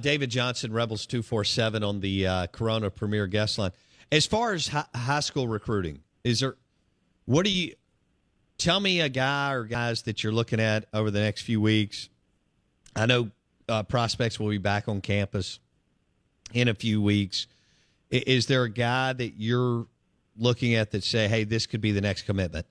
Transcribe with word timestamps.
David 0.00 0.30
Johnson, 0.30 0.72
Rebels 0.72 1.06
247 1.06 1.82
on 1.82 2.00
the 2.00 2.26
uh, 2.26 2.46
Corona 2.48 2.90
Premier 2.90 3.26
Guest 3.26 3.58
Line. 3.58 3.72
As 4.10 4.26
far 4.26 4.52
as 4.52 4.68
hi- 4.68 4.84
high 4.94 5.20
school 5.20 5.48
recruiting, 5.48 6.00
is 6.24 6.40
there, 6.40 6.56
what 7.24 7.44
do 7.44 7.50
you, 7.50 7.74
tell 8.58 8.80
me 8.80 9.00
a 9.00 9.08
guy 9.08 9.52
or 9.52 9.64
guys 9.64 10.02
that 10.02 10.22
you're 10.22 10.32
looking 10.32 10.60
at 10.60 10.86
over 10.92 11.10
the 11.10 11.20
next 11.20 11.42
few 11.42 11.60
weeks. 11.60 12.08
I 12.94 13.06
know 13.06 13.30
uh, 13.68 13.82
prospects 13.82 14.38
will 14.38 14.50
be 14.50 14.58
back 14.58 14.88
on 14.88 15.00
campus 15.00 15.58
in 16.52 16.68
a 16.68 16.74
few 16.74 17.00
weeks. 17.00 17.46
Is 18.10 18.46
there 18.46 18.64
a 18.64 18.70
guy 18.70 19.14
that 19.14 19.34
you're 19.38 19.86
looking 20.36 20.74
at 20.74 20.90
that 20.90 21.02
say, 21.02 21.28
hey, 21.28 21.44
this 21.44 21.66
could 21.66 21.80
be 21.80 21.92
the 21.92 22.00
next 22.00 22.22
commitment? 22.22 22.66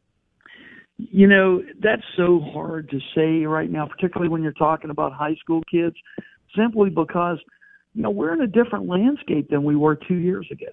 You 0.98 1.28
know, 1.28 1.64
that's 1.80 2.04
so 2.16 2.40
hard 2.54 2.90
to 2.92 3.00
say 3.16 3.46
right 3.46 3.70
now, 3.70 3.88
particularly 3.88 4.30
when 4.30 4.44
you're 4.44 4.52
talking 4.54 4.92
about 4.92 5.14
high 5.14 5.36
school 5.36 5.64
kids, 5.70 5.96
simply 6.56 6.90
because, 6.90 7.38
you 7.94 8.04
know, 8.04 8.10
we're 8.10 8.34
in 8.34 8.42
a 8.42 8.48
different 8.48 8.88
landscape 8.88 9.50
than 9.50 9.64
we 9.64 9.76
were 9.76 9.96
two 9.96 10.16
years 10.16 10.48
ago. 10.52 10.72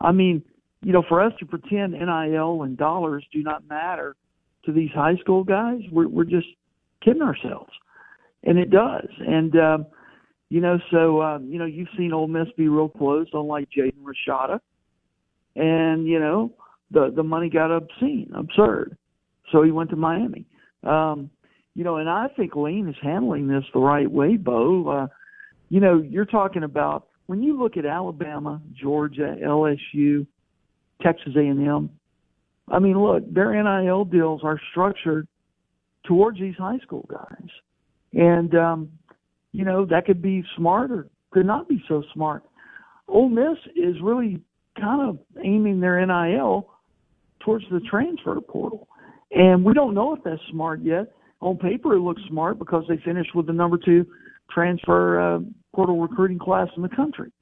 I 0.00 0.12
mean, 0.12 0.42
you 0.82 0.92
know, 0.92 1.02
for 1.08 1.20
us 1.20 1.32
to 1.40 1.46
pretend 1.46 1.92
NIL 1.92 2.62
and 2.62 2.76
dollars 2.76 3.24
do 3.32 3.42
not 3.42 3.68
matter 3.68 4.16
to 4.64 4.72
these 4.72 4.90
high 4.94 5.16
school 5.16 5.44
guys, 5.44 5.80
we're, 5.90 6.08
we're 6.08 6.24
just 6.24 6.46
kidding 7.02 7.22
ourselves. 7.22 7.70
And 8.44 8.58
it 8.58 8.70
does. 8.70 9.08
And, 9.18 9.54
um, 9.56 9.86
you 10.48 10.60
know, 10.60 10.78
so, 10.90 11.22
um, 11.22 11.46
you 11.50 11.58
know, 11.58 11.66
you've 11.66 11.88
seen 11.96 12.12
Ole 12.12 12.28
Miss 12.28 12.48
be 12.56 12.68
real 12.68 12.88
close 12.88 13.28
on 13.34 13.46
like 13.46 13.68
Jaden 13.76 14.02
Rashada. 14.02 14.60
And, 15.56 16.06
you 16.06 16.18
know, 16.18 16.52
the, 16.90 17.12
the 17.14 17.22
money 17.22 17.50
got 17.50 17.70
obscene, 17.70 18.32
absurd. 18.34 18.96
So 19.52 19.62
he 19.62 19.70
went 19.70 19.90
to 19.90 19.96
Miami. 19.96 20.46
Um, 20.82 21.30
you 21.74 21.84
know, 21.84 21.96
and 21.96 22.08
I 22.08 22.28
think 22.36 22.56
Lane 22.56 22.88
is 22.88 22.96
handling 23.02 23.46
this 23.46 23.64
the 23.72 23.80
right 23.80 24.10
way, 24.10 24.36
Bo. 24.36 24.88
Uh, 24.88 25.06
you 25.70 25.80
know, 25.80 26.02
you're 26.06 26.26
talking 26.26 26.64
about 26.64 27.06
when 27.26 27.42
you 27.42 27.58
look 27.58 27.76
at 27.76 27.86
Alabama, 27.86 28.60
Georgia, 28.78 29.36
LSU, 29.42 30.26
Texas 31.00 31.32
A&M. 31.36 31.88
I 32.68 32.78
mean, 32.78 33.00
look, 33.02 33.32
their 33.32 33.50
NIL 33.62 34.04
deals 34.04 34.42
are 34.44 34.60
structured 34.72 35.26
towards 36.06 36.38
these 36.38 36.56
high 36.56 36.78
school 36.78 37.06
guys, 37.10 37.48
and 38.12 38.54
um, 38.54 38.90
you 39.52 39.64
know 39.64 39.86
that 39.86 40.06
could 40.06 40.20
be 40.20 40.44
smart 40.56 40.90
or 40.90 41.08
could 41.30 41.46
not 41.46 41.68
be 41.68 41.82
so 41.88 42.02
smart. 42.14 42.42
Ole 43.08 43.28
Miss 43.28 43.58
is 43.74 43.96
really 44.02 44.40
kind 44.80 45.08
of 45.08 45.18
aiming 45.42 45.80
their 45.80 46.04
NIL 46.04 46.68
towards 47.40 47.64
the 47.70 47.80
transfer 47.90 48.40
portal, 48.40 48.88
and 49.32 49.64
we 49.64 49.74
don't 49.74 49.94
know 49.94 50.14
if 50.14 50.22
that's 50.22 50.42
smart 50.50 50.80
yet 50.82 51.12
on 51.40 51.56
paper 51.56 51.94
it 51.94 52.00
looks 52.00 52.22
smart 52.28 52.58
because 52.58 52.84
they 52.88 52.98
finished 53.04 53.34
with 53.34 53.46
the 53.46 53.52
number 53.52 53.78
two 53.78 54.06
transfer 54.50 55.20
uh, 55.20 55.38
portal 55.74 56.00
recruiting 56.00 56.38
class 56.38 56.68
in 56.76 56.82
the 56.82 56.88
country. 56.88 57.32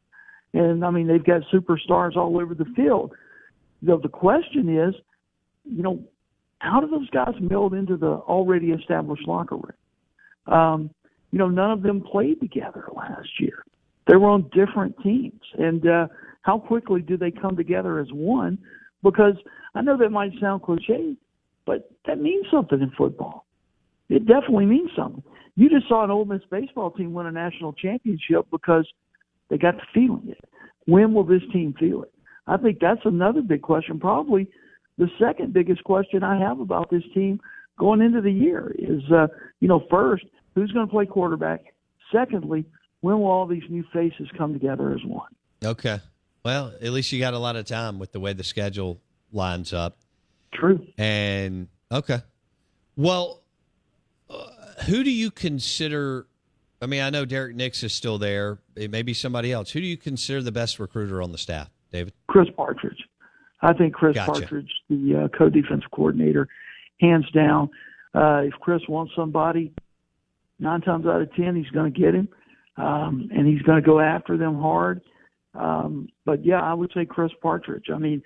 And 0.54 0.84
I 0.84 0.90
mean, 0.90 1.06
they've 1.06 1.24
got 1.24 1.42
superstars 1.52 2.16
all 2.16 2.40
over 2.40 2.54
the 2.54 2.66
field. 2.76 3.12
The, 3.82 3.98
the 3.98 4.08
question 4.08 4.76
is, 4.76 4.94
you 5.64 5.82
know, 5.82 6.02
how 6.60 6.80
do 6.80 6.88
those 6.88 7.08
guys 7.10 7.34
meld 7.40 7.74
into 7.74 7.96
the 7.96 8.06
already 8.06 8.68
established 8.70 9.26
locker 9.28 9.56
room? 9.56 9.72
Um, 10.46 10.90
you 11.30 11.38
know, 11.38 11.48
none 11.48 11.70
of 11.70 11.82
them 11.82 12.00
played 12.00 12.40
together 12.40 12.84
last 12.94 13.28
year. 13.38 13.62
They 14.06 14.16
were 14.16 14.30
on 14.30 14.50
different 14.54 14.96
teams. 15.02 15.42
And 15.58 15.86
uh, 15.86 16.08
how 16.42 16.58
quickly 16.58 17.02
do 17.02 17.16
they 17.16 17.30
come 17.30 17.56
together 17.56 18.00
as 18.00 18.08
one? 18.10 18.58
Because 19.02 19.34
I 19.74 19.82
know 19.82 19.96
that 19.98 20.08
might 20.08 20.32
sound 20.40 20.62
cliche, 20.62 21.14
but 21.66 21.90
that 22.06 22.18
means 22.18 22.46
something 22.50 22.80
in 22.80 22.90
football 22.96 23.44
it 24.08 24.26
definitely 24.26 24.66
means 24.66 24.90
something. 24.96 25.22
You 25.56 25.68
just 25.68 25.88
saw 25.88 26.04
an 26.04 26.10
Ole 26.10 26.24
Miss 26.24 26.42
baseball 26.50 26.90
team 26.90 27.12
win 27.12 27.26
a 27.26 27.32
national 27.32 27.72
championship 27.72 28.46
because 28.50 28.86
they 29.50 29.58
got 29.58 29.72
to 29.72 29.82
feeling 29.92 30.28
it. 30.28 30.38
When 30.86 31.12
will 31.14 31.24
this 31.24 31.42
team 31.52 31.74
feel 31.78 32.02
it? 32.02 32.12
I 32.46 32.56
think 32.56 32.78
that's 32.80 33.00
another 33.04 33.42
big 33.42 33.62
question. 33.62 34.00
Probably 34.00 34.48
the 34.96 35.08
second 35.18 35.52
biggest 35.52 35.84
question 35.84 36.22
I 36.22 36.38
have 36.38 36.60
about 36.60 36.90
this 36.90 37.02
team 37.12 37.40
going 37.78 38.00
into 38.00 38.20
the 38.20 38.32
year 38.32 38.74
is, 38.78 39.02
uh, 39.12 39.28
you 39.60 39.68
know, 39.68 39.84
first, 39.90 40.24
who's 40.54 40.72
going 40.72 40.86
to 40.86 40.90
play 40.90 41.06
quarterback? 41.06 41.64
Secondly, 42.12 42.64
when 43.00 43.20
will 43.20 43.28
all 43.28 43.46
these 43.46 43.62
new 43.68 43.84
faces 43.92 44.28
come 44.36 44.52
together 44.52 44.92
as 44.92 45.04
one? 45.04 45.30
Okay. 45.64 46.00
Well, 46.44 46.72
at 46.80 46.90
least 46.90 47.12
you 47.12 47.20
got 47.20 47.34
a 47.34 47.38
lot 47.38 47.56
of 47.56 47.66
time 47.66 47.98
with 47.98 48.12
the 48.12 48.20
way 48.20 48.32
the 48.32 48.44
schedule 48.44 49.00
lines 49.32 49.72
up. 49.72 49.98
True. 50.54 50.86
And 50.96 51.68
okay. 51.92 52.20
Well, 52.96 53.42
who 54.86 55.02
do 55.02 55.10
you 55.10 55.30
consider? 55.30 56.26
I 56.80 56.86
mean, 56.86 57.02
I 57.02 57.10
know 57.10 57.24
Derrick 57.24 57.56
Nix 57.56 57.82
is 57.82 57.92
still 57.92 58.18
there. 58.18 58.58
It 58.76 58.90
may 58.90 59.02
be 59.02 59.14
somebody 59.14 59.52
else. 59.52 59.70
Who 59.70 59.80
do 59.80 59.86
you 59.86 59.96
consider 59.96 60.42
the 60.42 60.52
best 60.52 60.78
recruiter 60.78 61.20
on 61.22 61.32
the 61.32 61.38
staff, 61.38 61.70
David? 61.92 62.12
Chris 62.28 62.48
Partridge. 62.56 63.04
I 63.60 63.72
think 63.72 63.94
Chris 63.94 64.14
Gotcha. 64.14 64.32
Partridge, 64.32 64.70
the 64.88 65.24
uh, 65.24 65.36
co-defensive 65.36 65.90
coordinator, 65.90 66.46
hands 67.00 67.28
down. 67.32 67.70
Uh, 68.14 68.42
if 68.44 68.54
Chris 68.60 68.82
wants 68.88 69.12
somebody, 69.16 69.72
nine 70.60 70.80
times 70.80 71.06
out 71.06 71.20
of 71.20 71.34
ten, 71.34 71.56
he's 71.56 71.70
going 71.70 71.92
to 71.92 72.00
get 72.00 72.14
him, 72.14 72.28
um, 72.76 73.28
and 73.34 73.46
he's 73.46 73.62
going 73.62 73.82
to 73.82 73.86
go 73.86 73.98
after 73.98 74.36
them 74.36 74.60
hard. 74.60 75.00
Um, 75.54 76.08
but 76.24 76.44
yeah, 76.44 76.60
I 76.60 76.74
would 76.74 76.92
say 76.94 77.04
Chris 77.04 77.32
Partridge. 77.42 77.86
I 77.92 77.98
mean, 77.98 78.22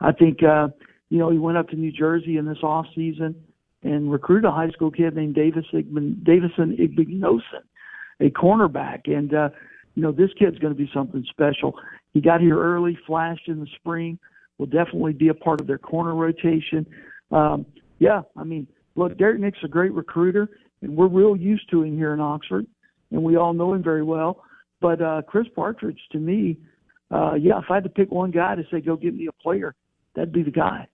I 0.00 0.10
think 0.10 0.42
uh, 0.42 0.68
you 1.10 1.18
know 1.18 1.30
he 1.30 1.38
went 1.38 1.58
up 1.58 1.68
to 1.68 1.76
New 1.76 1.92
Jersey 1.92 2.36
in 2.36 2.46
this 2.46 2.62
off 2.62 2.86
season 2.94 3.36
and 3.82 4.10
recruited 4.10 4.44
a 4.44 4.52
high 4.52 4.70
school 4.70 4.90
kid 4.90 5.14
named 5.14 5.34
Davis 5.34 5.64
Igben, 5.72 6.22
Davison 6.24 6.76
Igbinosun, 6.76 7.62
a 8.20 8.30
cornerback. 8.30 9.00
And, 9.06 9.34
uh, 9.34 9.48
you 9.94 10.02
know, 10.02 10.12
this 10.12 10.30
kid's 10.38 10.58
going 10.58 10.72
to 10.72 10.78
be 10.78 10.90
something 10.94 11.24
special. 11.28 11.74
He 12.12 12.20
got 12.20 12.40
here 12.40 12.58
early, 12.58 12.98
flashed 13.06 13.48
in 13.48 13.60
the 13.60 13.66
spring, 13.76 14.18
will 14.58 14.66
definitely 14.66 15.12
be 15.12 15.28
a 15.28 15.34
part 15.34 15.60
of 15.60 15.66
their 15.66 15.78
corner 15.78 16.14
rotation. 16.14 16.86
Um, 17.30 17.66
yeah, 17.98 18.22
I 18.36 18.44
mean, 18.44 18.66
look, 18.94 19.18
Derrick 19.18 19.40
Nix 19.40 19.58
a 19.64 19.68
great 19.68 19.92
recruiter, 19.92 20.48
and 20.82 20.96
we're 20.96 21.08
real 21.08 21.36
used 21.36 21.70
to 21.70 21.82
him 21.82 21.96
here 21.96 22.14
in 22.14 22.20
Oxford, 22.20 22.66
and 23.10 23.22
we 23.22 23.36
all 23.36 23.52
know 23.52 23.74
him 23.74 23.82
very 23.82 24.02
well. 24.02 24.44
But 24.80 25.00
uh, 25.00 25.22
Chris 25.26 25.46
Partridge, 25.54 26.00
to 26.12 26.18
me, 26.18 26.58
uh, 27.10 27.34
yeah, 27.34 27.58
if 27.58 27.64
I 27.70 27.74
had 27.74 27.84
to 27.84 27.90
pick 27.90 28.10
one 28.10 28.30
guy 28.30 28.54
to 28.54 28.64
say, 28.70 28.80
go 28.80 28.96
get 28.96 29.14
me 29.14 29.28
a 29.28 29.42
player, 29.42 29.74
that'd 30.14 30.32
be 30.32 30.42
the 30.42 30.50
guy. 30.50 30.88